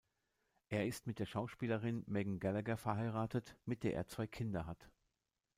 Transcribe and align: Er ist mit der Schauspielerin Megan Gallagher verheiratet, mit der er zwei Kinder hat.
Er 0.69 0.87
ist 0.87 1.05
mit 1.05 1.19
der 1.19 1.27
Schauspielerin 1.27 2.03
Megan 2.07 2.39
Gallagher 2.39 2.75
verheiratet, 2.75 3.55
mit 3.65 3.83
der 3.83 3.93
er 3.93 4.07
zwei 4.07 4.25
Kinder 4.25 4.65
hat. 4.65 4.89